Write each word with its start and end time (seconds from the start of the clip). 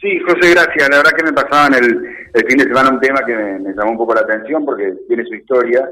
Sí, 0.00 0.20
José, 0.20 0.54
gracias. 0.54 0.88
La 0.90 0.98
verdad 0.98 1.12
que 1.16 1.24
me 1.24 1.32
pasaban 1.32 1.74
el, 1.74 2.18
el 2.32 2.46
fin 2.46 2.58
de 2.58 2.64
semana 2.64 2.90
un 2.90 3.00
tema 3.00 3.20
que 3.26 3.34
me, 3.34 3.74
llamó 3.74 3.92
un 3.92 3.98
poco 3.98 4.14
la 4.14 4.20
atención 4.20 4.64
porque 4.64 4.94
tiene 5.08 5.24
su 5.24 5.34
historia 5.34 5.88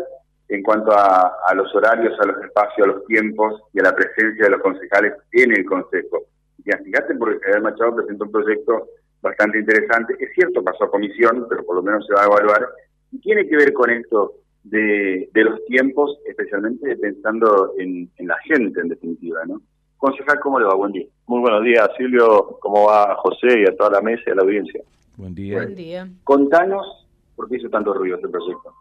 en 0.49 0.63
cuanto 0.63 0.93
a, 0.93 1.53
los 1.57 1.75
horarios, 1.75 2.15
a 2.21 2.27
los 2.27 2.45
espacios, 2.45 2.87
a 2.87 2.93
los 2.93 3.05
tiempos 3.07 3.63
y 3.73 3.81
a 3.81 3.85
la 3.85 3.97
presencia 3.97 4.45
de 4.45 4.51
los 4.51 4.63
concejales 4.63 5.15
en 5.33 5.53
el 5.53 5.65
Consejo. 5.65 6.23
Y 6.59 6.71
fíjate, 6.85 7.17
porque 7.17 7.41
Javier 7.41 7.63
Machado 7.63 7.97
presentó 7.97 8.27
un 8.27 8.33
proyecto 8.33 8.89
bastante 9.23 9.59
interesante. 9.59 10.15
Es 10.21 10.33
cierto, 10.35 10.63
pasó 10.63 10.85
a 10.85 10.91
comisión, 10.91 11.47
pero 11.49 11.65
por 11.65 11.75
lo 11.75 11.83
menos 11.83 12.07
se 12.07 12.15
va 12.15 12.23
a 12.23 12.27
evaluar. 12.27 12.69
Y 13.11 13.19
tiene 13.21 13.49
que 13.49 13.57
ver 13.57 13.73
con 13.73 13.91
esto 13.91 14.35
de, 14.63 15.29
los 15.35 15.65
tiempos, 15.65 16.17
especialmente 16.27 16.97
pensando 16.97 17.73
en, 17.79 18.09
en 18.17 18.27
la 18.29 18.37
gente, 18.45 18.81
en 18.81 18.89
definitiva, 18.89 19.45
¿no? 19.47 19.61
Concejal, 19.99 20.39
¿cómo 20.41 20.61
le 20.61 20.67
va? 20.67 20.75
Buen 20.75 20.93
día. 20.93 21.07
Muy 21.27 21.41
buenos 21.41 21.65
días, 21.65 21.89
Silvio. 21.97 22.59
¿Cómo 22.61 22.87
va 22.87 23.17
José 23.17 23.61
y 23.61 23.65
a 23.65 23.77
toda 23.77 23.91
la 23.91 24.01
mesa 24.01 24.23
y 24.27 24.31
a 24.31 24.35
la 24.35 24.43
audiencia? 24.43 24.81
Buen 25.17 25.35
día. 25.35 25.57
Buen 25.57 25.75
día. 25.75 26.09
Contanos 26.25 27.07
por 27.35 27.49
qué 27.49 27.57
hizo 27.57 27.69
tanto 27.71 27.95
ruido 27.95 28.17
este 28.17 28.29
proyecto. 28.29 28.73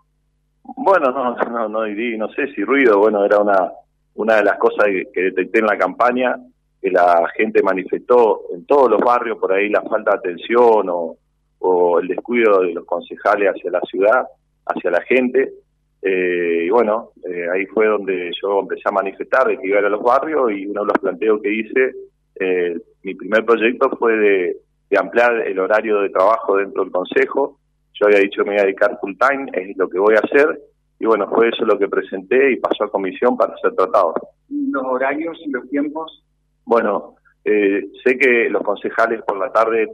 Bueno, 0.78 1.12
no, 1.12 1.36
no, 1.36 1.70
no, 1.70 1.86
no 1.88 2.30
sé 2.30 2.48
si 2.54 2.64
ruido, 2.64 3.00
bueno, 3.00 3.24
era 3.24 3.40
una, 3.40 3.72
una 4.16 4.38
de 4.38 4.44
las 4.44 4.58
cosas 4.58 4.86
que, 5.14 5.22
detecté 5.22 5.60
en 5.60 5.68
la 5.68 5.78
campaña, 5.78 6.36
que 6.82 6.90
la 6.90 7.28
gente 7.36 7.62
manifestó 7.62 8.42
en 8.54 8.66
todos 8.66 8.90
los 8.90 9.00
barrios 9.00 9.38
por 9.38 9.54
ahí 9.54 9.70
la 9.70 9.82
falta 9.84 10.12
de 10.12 10.18
atención 10.18 10.90
o, 10.90 11.18
o 11.60 12.00
el 12.00 12.08
descuido 12.08 12.62
de 12.62 12.74
los 12.74 12.86
concejales 12.86 13.50
hacia 13.50 13.72
la 13.72 13.82
ciudad, 13.82 14.26
hacia 14.66 14.92
la 14.92 15.02
gente. 15.02 15.54
Eh, 16.08 16.66
y 16.68 16.70
bueno, 16.70 17.14
eh, 17.28 17.48
ahí 17.52 17.66
fue 17.66 17.88
donde 17.88 18.30
yo 18.40 18.60
empecé 18.60 18.84
a 18.86 18.92
manifestar 18.92 19.48
de 19.48 19.58
que 19.58 19.68
iba 19.68 19.78
a, 19.78 19.80
ir 19.80 19.86
a 19.88 19.90
los 19.90 20.04
barrios 20.04 20.52
y 20.52 20.68
uno 20.68 20.82
de 20.82 20.88
los 20.88 21.00
planteos 21.00 21.42
que 21.42 21.52
hice, 21.52 21.96
eh, 22.36 22.78
mi 23.02 23.16
primer 23.16 23.44
proyecto 23.44 23.90
fue 23.98 24.16
de, 24.16 24.58
ampliar 24.96 25.46
el 25.46 25.60
horario 25.60 26.00
de 26.02 26.10
trabajo 26.10 26.58
dentro 26.58 26.84
del 26.84 26.92
consejo. 26.92 27.60
Yo 27.96 28.06
había 28.06 28.20
dicho 28.20 28.46
me 28.46 28.52
voy 28.52 28.60
a 28.60 28.66
dedicar 28.66 28.98
full 29.02 29.14
time, 29.18 29.50
es 29.52 29.76
lo 29.76 29.90
que 29.90 30.00
voy 30.00 30.14
a 30.16 30.20
hacer. 30.20 30.62
Y 31.00 31.06
bueno, 31.06 31.28
fue 31.28 31.50
eso 31.50 31.66
lo 31.66 31.78
que 31.78 31.90
presenté 31.90 32.52
y 32.52 32.58
pasó 32.58 32.86
a 32.86 32.92
comisión 32.92 33.36
para 33.36 33.58
ser 33.58 33.74
tratado. 33.74 34.14
¿Los 34.48 34.84
horarios 34.86 35.38
y 35.44 35.50
los 35.50 35.68
tiempos? 35.70 36.24
Bueno, 36.64 37.16
sé 37.44 38.18
que 38.18 38.50
los 38.50 38.64
concejales 38.64 39.22
por 39.24 39.38
la 39.38 39.52
tarde, 39.52 39.90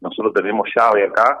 nosotros 0.00 0.32
tenemos 0.32 0.66
llave 0.74 1.04
acá, 1.04 1.38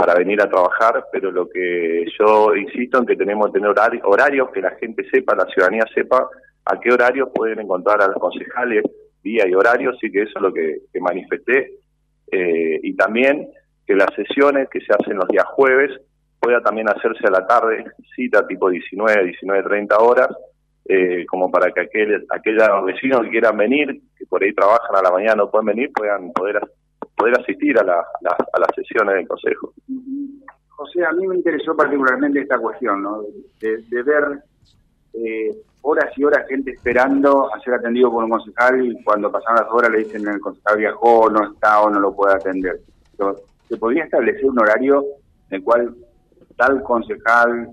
para 0.00 0.14
venir 0.14 0.40
a 0.40 0.48
trabajar, 0.48 1.04
pero 1.12 1.30
lo 1.30 1.46
que 1.46 2.06
yo 2.18 2.56
insisto 2.56 2.98
en 2.98 3.04
que 3.04 3.16
tenemos 3.16 3.48
que 3.48 3.60
tener 3.60 3.74
horarios, 4.04 4.50
que 4.50 4.62
la 4.62 4.70
gente 4.76 5.06
sepa, 5.10 5.34
la 5.34 5.44
ciudadanía 5.44 5.84
sepa 5.94 6.26
a 6.64 6.80
qué 6.80 6.90
horarios 6.90 7.28
pueden 7.34 7.60
encontrar 7.60 8.00
a 8.00 8.06
los 8.06 8.16
concejales, 8.16 8.82
día 9.22 9.46
y 9.46 9.52
horarios, 9.52 9.98
y 10.02 10.10
que 10.10 10.22
eso 10.22 10.32
es 10.36 10.42
lo 10.42 10.54
que, 10.54 10.80
manifesté. 11.00 11.72
Eh, 12.32 12.80
y 12.82 12.96
también 12.96 13.50
que 13.86 13.94
las 13.94 14.08
sesiones 14.14 14.70
que 14.70 14.80
se 14.80 14.94
hacen 14.94 15.18
los 15.18 15.28
días 15.28 15.44
jueves 15.48 15.90
pueda 16.40 16.62
también 16.62 16.88
hacerse 16.88 17.26
a 17.26 17.32
la 17.32 17.46
tarde, 17.46 17.84
cita 18.16 18.46
tipo 18.46 18.70
19, 18.70 19.22
19, 19.22 19.62
30 19.64 19.98
horas, 19.98 20.28
eh, 20.88 21.26
como 21.26 21.50
para 21.50 21.72
que 21.72 21.82
aquel, 21.82 22.24
aquellos 22.30 22.84
vecinos 22.86 23.20
que 23.24 23.32
quieran 23.32 23.58
venir, 23.58 24.00
que 24.16 24.24
por 24.24 24.42
ahí 24.42 24.54
trabajan 24.54 24.96
a 24.96 25.02
la 25.02 25.10
mañana 25.10 25.34
no 25.34 25.50
pueden 25.50 25.66
venir, 25.66 25.92
puedan 25.92 26.32
poder 26.32 26.58
poder 27.20 27.38
asistir 27.38 27.78
a, 27.78 27.84
la, 27.84 28.00
a 28.00 28.60
las 28.60 28.74
sesiones 28.74 29.14
del 29.14 29.28
Consejo. 29.28 29.72
José, 30.68 31.04
a 31.04 31.12
mí 31.12 31.26
me 31.26 31.36
interesó 31.36 31.76
particularmente 31.76 32.40
esta 32.40 32.58
cuestión, 32.58 33.02
¿no? 33.02 33.22
de, 33.60 34.02
ver 34.02 34.42
eh, 35.12 35.54
horas 35.82 36.10
y 36.16 36.24
horas 36.24 36.46
gente 36.48 36.70
esperando 36.70 37.52
a 37.52 37.60
ser 37.60 37.74
atendido 37.74 38.10
por 38.10 38.24
un 38.24 38.30
concejal 38.30 38.86
y 38.86 39.02
cuando 39.04 39.30
pasan 39.30 39.56
las 39.56 39.66
horas 39.70 39.90
le 39.90 39.98
dicen 39.98 40.26
el 40.26 40.40
concejal 40.40 40.78
viajó, 40.78 41.28
no 41.28 41.52
está 41.52 41.82
o 41.82 41.90
no 41.90 42.00
lo 42.00 42.14
puede 42.14 42.34
atender. 42.34 42.80
¿Se 43.68 43.76
podría 43.76 44.04
establecer 44.04 44.46
un 44.46 44.58
horario 44.58 45.04
en 45.50 45.56
el 45.56 45.62
cual 45.62 45.94
tal 46.56 46.82
concejal, 46.82 47.68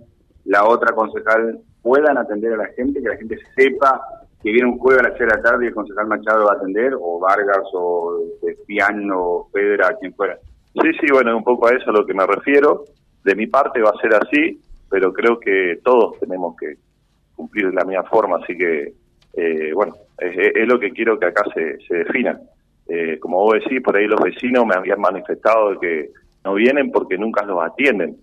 la 0.46 0.66
otra 0.66 0.94
concejal 0.94 1.60
puedan 1.82 2.18
atender 2.18 2.54
a 2.54 2.58
la 2.58 2.68
gente, 2.76 3.02
que 3.02 3.10
la 3.10 3.18
gente 3.18 3.38
sepa 3.56 4.02
que 4.42 4.52
viene 4.52 4.70
un 4.70 4.78
jueves 4.78 5.04
a 5.04 5.10
las 5.10 5.18
6 5.18 5.30
de 5.30 5.36
la 5.36 5.42
tarde 5.42 5.66
y 5.66 5.68
el 5.70 5.74
concejal 5.74 6.08
Machado 6.08 6.46
va 6.46 6.54
a 6.54 6.56
atender, 6.56 6.94
o 7.00 7.20
Vargas, 7.20 7.64
o 7.74 8.20
Piano, 8.66 9.20
o 9.20 9.50
Pedra, 9.52 9.96
quien 10.00 10.14
fuera. 10.14 10.38
Sí, 10.74 10.92
sí, 11.00 11.08
bueno, 11.12 11.36
un 11.36 11.44
poco 11.44 11.68
a 11.68 11.72
eso 11.72 11.90
a 11.90 11.94
lo 11.94 12.06
que 12.06 12.14
me 12.14 12.26
refiero. 12.26 12.86
De 13.24 13.36
mi 13.36 13.48
parte 13.48 13.82
va 13.82 13.90
a 13.90 14.02
ser 14.02 14.14
así, 14.14 14.62
pero 14.90 15.12
creo 15.12 15.40
que 15.40 15.80
todos 15.84 16.20
tenemos 16.20 16.56
que 16.56 16.76
cumplir 17.36 17.68
de 17.68 17.74
la 17.74 17.84
misma 17.84 18.04
forma, 18.04 18.38
así 18.38 18.56
que, 18.58 18.94
eh, 19.34 19.72
bueno, 19.74 19.96
es, 20.20 20.68
lo 20.68 20.80
que 20.80 20.92
quiero 20.92 21.20
que 21.20 21.26
acá 21.26 21.44
se, 21.54 21.80
se 21.88 21.96
defina. 21.96 22.40
Eh, 22.88 23.20
como 23.20 23.38
vos 23.38 23.56
decís, 23.56 23.82
por 23.82 23.98
ahí 23.98 24.08
los 24.08 24.22
vecinos 24.22 24.66
me 24.66 24.76
habían 24.76 25.02
manifestado 25.02 25.80
que 25.80 26.12
no 26.46 26.54
vienen 26.54 26.92
porque 26.92 27.18
nunca 27.18 27.44
los 27.44 27.62
atienden. 27.64 28.18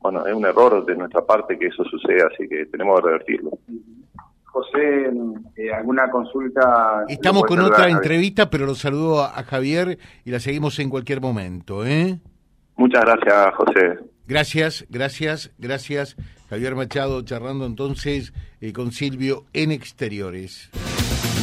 Bueno, 0.00 0.26
es 0.26 0.34
un 0.34 0.44
error 0.46 0.84
de 0.84 0.96
nuestra 0.96 1.22
parte 1.22 1.58
que 1.58 1.66
eso 1.66 1.84
suceda, 1.84 2.28
así 2.32 2.48
que 2.48 2.66
tenemos 2.66 3.00
que 3.00 3.06
revertirlo. 3.06 3.50
José, 4.50 5.10
eh, 5.56 5.72
¿alguna 5.72 6.10
consulta? 6.10 7.04
Estamos 7.08 7.44
con 7.44 7.60
otra 7.60 7.88
entrevista, 7.88 8.50
pero 8.50 8.66
lo 8.66 8.74
saludo 8.74 9.22
a, 9.22 9.42
Javier 9.44 9.98
y 10.24 10.30
la 10.30 10.40
seguimos 10.40 10.78
en 10.80 10.90
cualquier 10.90 11.20
momento. 11.20 11.86
¿eh? 11.86 12.18
Muchas 12.76 13.04
gracias, 13.04 13.54
José. 13.54 13.98
Gracias, 14.26 14.86
gracias, 14.90 15.52
gracias. 15.58 16.16
Javier 16.48 16.74
Machado 16.74 17.22
charlando 17.22 17.64
entonces 17.64 18.32
eh, 18.60 18.72
con 18.72 18.90
Silvio 18.90 19.44
en 19.52 19.70
Exteriores. 19.70 20.70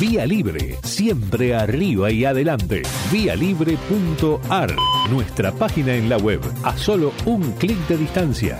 Vía 0.01 0.25
Libre, 0.25 0.75
siempre 0.83 1.55
arriba 1.55 2.11
y 2.11 2.25
adelante. 2.25 2.83
Vialibre.ar, 3.11 4.69
nuestra 5.09 5.51
página 5.53 5.95
en 5.95 6.09
la 6.09 6.17
web, 6.17 6.41
a 6.63 6.73
solo 6.73 7.13
un 7.25 7.53
clic 7.53 7.79
de 7.87 7.97
distancia 7.97 8.59